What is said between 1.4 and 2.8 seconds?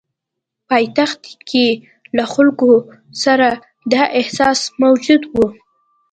کې له خلکو